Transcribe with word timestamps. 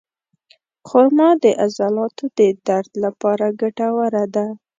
خرما 0.87 1.29
د 1.43 1.45
عضلاتو 1.63 2.25
د 2.37 2.39
درد 2.67 2.91
لپاره 3.03 3.45
ګټوره 3.61 4.23
ده. 4.35 4.45